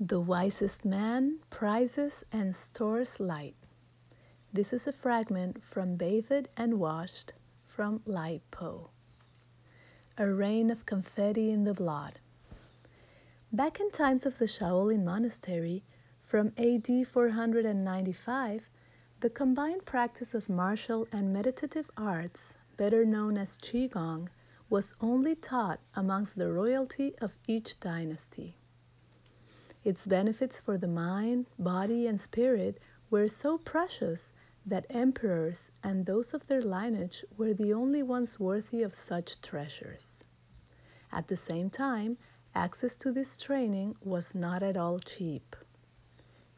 The 0.00 0.20
wisest 0.20 0.84
man 0.84 1.40
prizes 1.50 2.24
and 2.32 2.54
stores 2.54 3.18
light. 3.18 3.56
This 4.52 4.72
is 4.72 4.86
a 4.86 4.92
fragment 4.92 5.60
from 5.64 5.96
Bathed 5.96 6.46
and 6.56 6.78
Washed 6.78 7.32
from 7.66 7.98
Po. 8.52 8.90
A 10.16 10.32
rain 10.32 10.70
of 10.70 10.86
confetti 10.86 11.50
in 11.50 11.64
the 11.64 11.74
blood. 11.74 12.20
Back 13.52 13.80
in 13.80 13.90
times 13.90 14.24
of 14.24 14.38
the 14.38 14.46
Shaolin 14.46 15.04
Monastery, 15.04 15.82
from 16.22 16.52
AD 16.56 17.08
495, 17.08 18.68
the 19.20 19.30
combined 19.30 19.84
practice 19.84 20.32
of 20.32 20.48
martial 20.48 21.08
and 21.10 21.32
meditative 21.32 21.90
arts, 21.96 22.54
better 22.76 23.04
known 23.04 23.36
as 23.36 23.58
Qigong, 23.58 24.28
was 24.70 24.94
only 25.00 25.34
taught 25.34 25.80
amongst 25.96 26.36
the 26.36 26.52
royalty 26.52 27.16
of 27.20 27.34
each 27.48 27.80
dynasty. 27.80 28.54
Its 29.88 30.06
benefits 30.06 30.60
for 30.60 30.76
the 30.76 30.86
mind, 30.86 31.46
body, 31.58 32.06
and 32.06 32.20
spirit 32.20 32.78
were 33.10 33.26
so 33.26 33.56
precious 33.56 34.32
that 34.66 34.84
emperors 34.90 35.70
and 35.82 36.04
those 36.04 36.34
of 36.34 36.46
their 36.46 36.60
lineage 36.60 37.24
were 37.38 37.54
the 37.54 37.72
only 37.72 38.02
ones 38.02 38.38
worthy 38.38 38.82
of 38.82 38.92
such 38.92 39.40
treasures. 39.40 40.24
At 41.10 41.28
the 41.28 41.38
same 41.38 41.70
time, 41.70 42.18
access 42.54 42.96
to 42.96 43.10
this 43.12 43.38
training 43.38 43.96
was 44.04 44.34
not 44.34 44.62
at 44.62 44.76
all 44.76 44.98
cheap. 44.98 45.56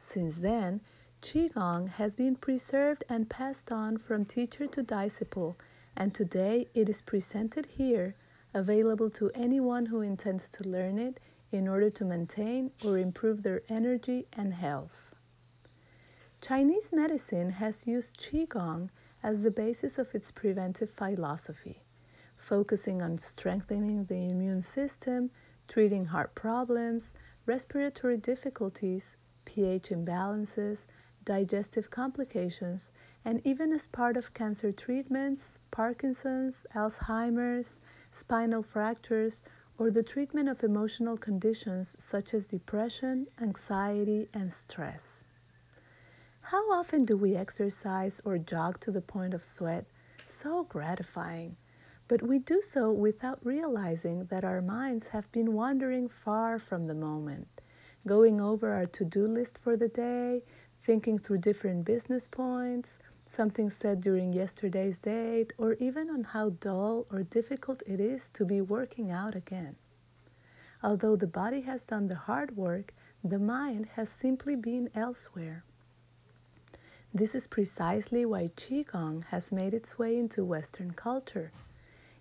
Since 0.00 0.38
then, 0.38 0.80
Qigong 1.22 1.88
has 1.90 2.16
been 2.16 2.34
preserved 2.34 3.04
and 3.08 3.30
passed 3.30 3.70
on 3.70 3.98
from 3.98 4.24
teacher 4.24 4.66
to 4.66 4.82
disciple, 4.82 5.56
and 5.96 6.12
today 6.12 6.66
it 6.74 6.88
is 6.88 7.00
presented 7.00 7.66
here, 7.66 8.16
available 8.52 9.08
to 9.10 9.30
anyone 9.36 9.86
who 9.86 10.00
intends 10.00 10.48
to 10.48 10.68
learn 10.68 10.98
it 10.98 11.20
in 11.52 11.68
order 11.68 11.90
to 11.90 12.04
maintain 12.04 12.70
or 12.84 12.98
improve 12.98 13.42
their 13.42 13.60
energy 13.68 14.26
and 14.36 14.54
health. 14.54 15.14
Chinese 16.40 16.90
medicine 16.92 17.50
has 17.50 17.86
used 17.86 18.18
Qigong 18.18 18.88
as 19.22 19.42
the 19.42 19.50
basis 19.50 19.98
of 19.98 20.14
its 20.14 20.30
preventive 20.30 20.90
philosophy, 20.90 21.76
focusing 22.36 23.02
on 23.02 23.18
strengthening 23.18 24.04
the 24.04 24.28
immune 24.30 24.62
system, 24.62 25.30
treating 25.68 26.06
heart 26.06 26.34
problems, 26.34 27.12
respiratory 27.46 28.16
difficulties, 28.16 29.14
pH 29.44 29.90
imbalances, 29.90 30.86
digestive 31.24 31.90
complications, 31.90 32.90
and 33.24 33.44
even 33.44 33.72
as 33.72 33.86
part 33.86 34.16
of 34.16 34.32
cancer 34.32 34.72
treatments, 34.72 35.58
Parkinson's, 35.70 36.66
Alzheimer's, 36.74 37.80
spinal 38.12 38.62
fractures, 38.62 39.42
or 39.80 39.90
the 39.90 40.02
treatment 40.02 40.46
of 40.46 40.62
emotional 40.62 41.16
conditions 41.16 41.96
such 41.98 42.34
as 42.34 42.44
depression, 42.44 43.26
anxiety, 43.40 44.28
and 44.34 44.52
stress. 44.52 45.24
How 46.42 46.70
often 46.70 47.06
do 47.06 47.16
we 47.16 47.34
exercise 47.34 48.20
or 48.26 48.36
jog 48.36 48.78
to 48.80 48.90
the 48.90 49.00
point 49.00 49.32
of 49.32 49.42
sweat? 49.42 49.86
So 50.28 50.64
gratifying. 50.64 51.56
But 52.08 52.20
we 52.20 52.40
do 52.40 52.60
so 52.60 52.92
without 52.92 53.38
realizing 53.42 54.24
that 54.26 54.44
our 54.44 54.60
minds 54.60 55.08
have 55.08 55.32
been 55.32 55.54
wandering 55.54 56.10
far 56.10 56.58
from 56.58 56.86
the 56.86 56.94
moment, 56.94 57.48
going 58.06 58.38
over 58.38 58.68
our 58.74 58.84
to 58.84 59.04
do 59.06 59.26
list 59.26 59.56
for 59.56 59.78
the 59.78 59.88
day, 59.88 60.42
thinking 60.82 61.18
through 61.18 61.38
different 61.38 61.86
business 61.86 62.28
points, 62.28 62.98
something 63.30 63.70
said 63.70 64.00
during 64.00 64.32
yesterday's 64.32 64.98
date, 64.98 65.52
or 65.56 65.74
even 65.74 66.10
on 66.10 66.24
how 66.24 66.50
dull 66.50 67.06
or 67.12 67.22
difficult 67.22 67.80
it 67.86 68.00
is 68.00 68.28
to 68.30 68.44
be 68.44 68.60
working 68.60 69.10
out 69.10 69.36
again. 69.36 69.76
Although 70.82 71.14
the 71.14 71.28
body 71.28 71.60
has 71.60 71.82
done 71.82 72.08
the 72.08 72.16
hard 72.16 72.56
work, 72.56 72.92
the 73.22 73.38
mind 73.38 73.86
has 73.94 74.08
simply 74.08 74.56
been 74.56 74.90
elsewhere. 74.96 75.62
This 77.14 77.34
is 77.34 77.46
precisely 77.46 78.24
why 78.24 78.50
Qigong 78.56 79.22
has 79.26 79.52
made 79.52 79.74
its 79.74 79.98
way 79.98 80.18
into 80.18 80.44
Western 80.44 80.92
culture. 80.92 81.52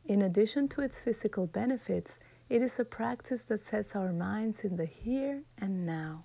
In 0.05 0.21
addition 0.21 0.67
to 0.69 0.81
its 0.81 1.01
physical 1.01 1.47
benefits, 1.47 2.19
it 2.49 2.61
is 2.61 2.79
a 2.79 2.85
practice 2.85 3.43
that 3.43 3.63
sets 3.63 3.95
our 3.95 4.11
minds 4.11 4.63
in 4.63 4.75
the 4.75 4.85
here 4.85 5.41
and 5.59 5.85
now 5.85 6.23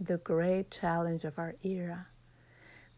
the 0.00 0.18
great 0.18 0.70
challenge 0.70 1.24
of 1.24 1.38
our 1.38 1.54
era. 1.62 2.06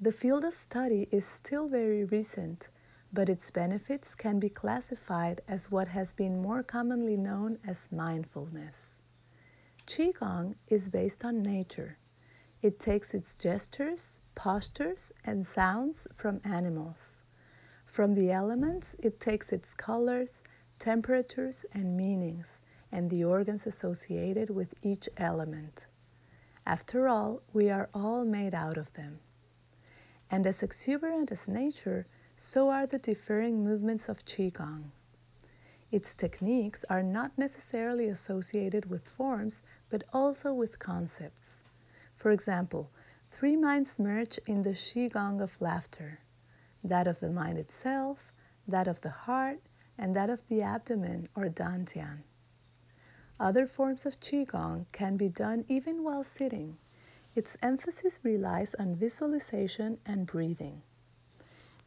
The 0.00 0.12
field 0.12 0.44
of 0.44 0.54
study 0.54 1.08
is 1.10 1.26
still 1.26 1.68
very 1.68 2.04
recent, 2.04 2.68
but 3.12 3.28
its 3.28 3.50
benefits 3.50 4.14
can 4.14 4.38
be 4.38 4.48
classified 4.48 5.40
as 5.48 5.72
what 5.72 5.88
has 5.88 6.12
been 6.12 6.40
more 6.40 6.62
commonly 6.62 7.16
known 7.16 7.58
as 7.66 7.90
mindfulness. 7.90 9.00
Qigong 9.88 10.54
is 10.70 10.88
based 10.88 11.24
on 11.24 11.42
nature. 11.42 11.96
It 12.62 12.78
takes 12.78 13.12
its 13.12 13.34
gestures, 13.34 14.20
postures, 14.36 15.10
and 15.24 15.44
sounds 15.44 16.06
from 16.14 16.40
animals. 16.44 17.22
From 17.84 18.14
the 18.14 18.30
elements, 18.30 18.94
it 19.00 19.18
takes 19.18 19.52
its 19.52 19.74
colors, 19.74 20.44
temperatures, 20.78 21.66
and 21.74 21.96
meanings, 21.96 22.60
and 22.92 23.10
the 23.10 23.24
organs 23.24 23.66
associated 23.66 24.48
with 24.54 24.74
each 24.84 25.08
element. 25.16 25.86
After 26.64 27.08
all, 27.08 27.40
we 27.52 27.68
are 27.68 27.88
all 27.92 28.24
made 28.24 28.54
out 28.54 28.76
of 28.76 28.92
them. 28.94 29.18
And 30.30 30.46
as 30.46 30.62
exuberant 30.62 31.32
as 31.32 31.48
nature, 31.48 32.06
so 32.36 32.70
are 32.70 32.86
the 32.86 32.98
differing 32.98 33.64
movements 33.64 34.08
of 34.08 34.24
Qigong. 34.24 34.84
Its 35.90 36.14
techniques 36.14 36.84
are 36.90 37.02
not 37.02 37.38
necessarily 37.38 38.08
associated 38.08 38.90
with 38.90 39.08
forms, 39.08 39.62
but 39.90 40.04
also 40.12 40.52
with 40.52 40.78
concepts. 40.78 41.60
For 42.14 42.30
example, 42.30 42.90
three 43.30 43.56
minds 43.56 43.98
merge 43.98 44.38
in 44.46 44.62
the 44.62 44.74
Qigong 44.74 45.40
of 45.40 45.62
laughter 45.62 46.18
that 46.84 47.06
of 47.06 47.20
the 47.20 47.30
mind 47.30 47.58
itself, 47.58 48.32
that 48.66 48.86
of 48.86 49.00
the 49.00 49.10
heart, 49.10 49.58
and 49.98 50.14
that 50.14 50.30
of 50.30 50.46
the 50.48 50.62
abdomen 50.62 51.28
or 51.34 51.48
dantian. 51.48 52.18
Other 53.40 53.66
forms 53.66 54.04
of 54.04 54.20
Qigong 54.20 54.86
can 54.92 55.16
be 55.16 55.28
done 55.28 55.64
even 55.68 56.04
while 56.04 56.24
sitting. 56.24 56.76
Its 57.38 57.56
emphasis 57.62 58.18
relies 58.24 58.74
on 58.80 58.96
visualization 58.96 59.96
and 60.04 60.26
breathing. 60.26 60.82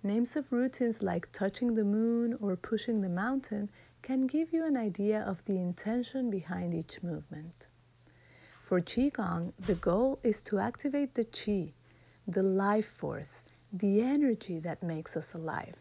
Names 0.02 0.38
of 0.38 0.50
routines 0.50 1.04
like 1.04 1.30
touching 1.34 1.76
the 1.76 1.84
moon 1.84 2.38
or 2.40 2.56
pushing 2.56 3.02
the 3.02 3.10
mountain 3.10 3.68
can 4.02 4.28
give 4.28 4.54
you 4.54 4.66
an 4.66 4.78
idea 4.78 5.20
of 5.20 5.44
the 5.44 5.58
intention 5.58 6.32
behind 6.32 6.74
each 6.74 7.04
movement. 7.04 7.68
For 8.62 8.80
Qigong, 8.80 9.52
the 9.66 9.76
goal 9.76 10.20
is 10.24 10.40
to 10.44 10.58
activate 10.58 11.16
the 11.16 11.26
Qi, 11.26 11.72
the 12.26 12.44
life 12.44 12.88
force, 12.88 13.44
the 13.74 14.02
energy 14.02 14.58
that 14.60 14.82
makes 14.82 15.18
us 15.18 15.34
alive. 15.34 15.76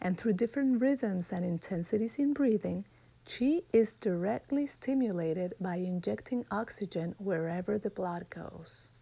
And 0.00 0.16
through 0.16 0.40
different 0.40 0.80
rhythms 0.80 1.32
and 1.32 1.44
intensities 1.44 2.18
in 2.18 2.32
breathing, 2.32 2.86
Qi 3.26 3.64
is 3.72 3.92
directly 3.92 4.66
stimulated 4.66 5.52
by 5.60 5.76
injecting 5.76 6.44
oxygen 6.50 7.14
wherever 7.18 7.76
the 7.76 7.90
blood 7.90 8.30
goes. 8.30 8.92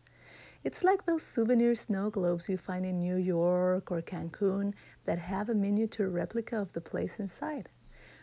It's 0.64 0.82
like 0.82 1.04
those 1.04 1.22
souvenir 1.22 1.74
snow 1.74 2.08
globes 2.08 2.48
you 2.48 2.56
find 2.56 2.86
in 2.86 3.00
New 3.00 3.16
York 3.16 3.92
or 3.92 4.00
Cancun 4.00 4.72
that 5.04 5.18
have 5.18 5.50
a 5.50 5.54
miniature 5.54 6.08
replica 6.08 6.58
of 6.58 6.72
the 6.72 6.80
place 6.80 7.20
inside. 7.20 7.68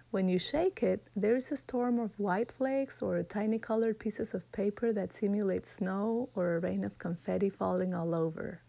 When 0.10 0.28
you 0.28 0.40
shake 0.40 0.82
it, 0.82 1.02
there 1.16 1.36
is 1.36 1.52
a 1.52 1.56
storm 1.56 2.00
of 2.00 2.20
white 2.20 2.52
flakes 2.52 3.02
or 3.02 3.22
tiny 3.22 3.60
colored 3.60 4.00
pieces 4.00 4.34
of 4.34 4.52
paper 4.52 4.92
that 4.92 5.14
simulate 5.14 5.68
snow 5.68 6.30
or 6.36 6.56
a 6.56 6.60
rain 6.60 6.84
of 6.84 6.98
confetti 6.98 7.50
falling 7.50 7.94
all 7.94 8.16
over. 8.16 8.60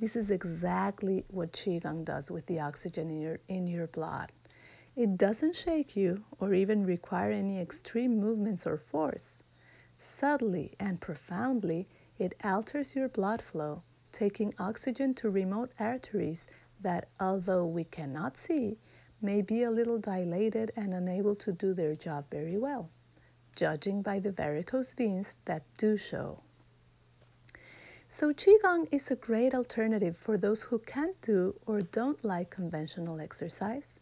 This 0.00 0.16
is 0.16 0.30
exactly 0.30 1.24
what 1.30 1.52
Qigong 1.52 2.04
does 2.04 2.30
with 2.30 2.46
the 2.46 2.60
oxygen 2.60 3.08
in 3.10 3.20
your, 3.20 3.38
in 3.46 3.66
your 3.66 3.86
blood. 3.88 4.30
It 4.96 5.18
doesn't 5.18 5.54
shake 5.54 5.94
you 5.94 6.22
or 6.40 6.54
even 6.54 6.86
require 6.86 7.30
any 7.30 7.60
extreme 7.60 8.18
movements 8.18 8.66
or 8.66 8.78
force. 8.78 9.42
Subtly 10.00 10.72
and 10.80 10.98
profoundly, 11.02 11.84
it 12.18 12.32
alters 12.42 12.96
your 12.96 13.10
blood 13.10 13.42
flow, 13.42 13.82
taking 14.10 14.54
oxygen 14.58 15.12
to 15.16 15.28
remote 15.28 15.68
arteries 15.78 16.46
that, 16.80 17.08
although 17.20 17.66
we 17.66 17.84
cannot 17.84 18.38
see, 18.38 18.78
may 19.20 19.42
be 19.42 19.62
a 19.62 19.70
little 19.70 19.98
dilated 19.98 20.70
and 20.76 20.94
unable 20.94 21.34
to 21.34 21.52
do 21.52 21.74
their 21.74 21.94
job 21.94 22.24
very 22.30 22.56
well, 22.56 22.88
judging 23.54 24.00
by 24.00 24.18
the 24.18 24.32
varicose 24.32 24.94
veins 24.94 25.34
that 25.44 25.62
do 25.76 25.98
show. 25.98 26.38
So, 28.08 28.32
Qigong 28.32 28.88
is 28.90 29.10
a 29.10 29.16
great 29.16 29.54
alternative 29.54 30.16
for 30.16 30.38
those 30.38 30.62
who 30.62 30.78
can't 30.78 31.20
do 31.20 31.54
or 31.66 31.82
don't 31.82 32.24
like 32.24 32.48
conventional 32.48 33.20
exercise 33.20 34.00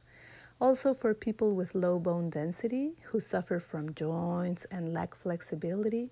also 0.61 0.95
for 0.95 1.15
people 1.15 1.55
with 1.55 1.75
low 1.75 1.99
bone 1.99 2.31
density 2.31 2.93
who 3.07 3.21
suffer 3.21 3.61
from 3.61 3.95
joints 3.95 4.65
and 4.71 4.93
lack 4.93 5.15
flexibility. 5.15 6.11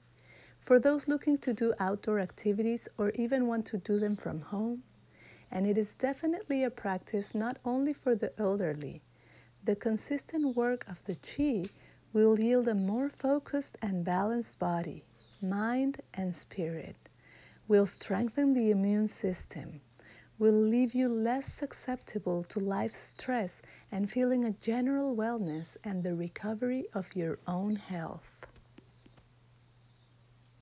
For 0.61 0.79
those 0.79 1.09
looking 1.09 1.39
to 1.39 1.53
do 1.53 1.75
outdoor 1.81 2.21
activities 2.21 2.89
or 2.99 3.11
even 3.11 3.47
want 3.47 3.67
to 3.67 3.79
do 3.79 3.99
them 3.99 4.17
from 4.17 4.41
home. 4.41 4.83
And 5.51 5.67
it 5.67 5.77
is 5.77 5.93
definitely 5.93 6.65
a 6.65 6.71
practice 6.71 7.35
not 7.35 7.57
only 7.65 7.93
for 7.93 8.15
the 8.15 8.33
elderly. 8.39 9.01
The 9.65 9.77
consistent 9.77 10.57
work 10.57 10.89
of 10.89 11.05
the 11.05 11.15
Qi 11.15 11.69
will 12.13 12.39
yield 12.39 12.69
a 12.69 12.75
more 12.75 13.09
focused 13.09 13.77
and 13.81 14.05
balanced 14.05 14.59
body, 14.59 15.03
mind, 15.41 16.01
and 16.15 16.35
spirit, 16.35 16.97
will 17.69 17.87
strengthen 17.87 18.55
the 18.55 18.71
immune 18.71 19.09
system, 19.09 19.81
will 20.43 20.51
leave 20.51 20.93
you 20.93 21.09
less 21.09 21.47
susceptible 21.47 22.43
to 22.43 22.59
life's 22.59 22.99
stress 22.99 23.63
and 23.93 24.11
feeling 24.11 24.45
a 24.45 24.51
general 24.51 25.15
wellness 25.15 25.77
and 25.85 26.03
the 26.03 26.17
recovery 26.17 26.85
of 26.95 27.15
your 27.15 27.39
own 27.47 27.77
health. 27.77 28.52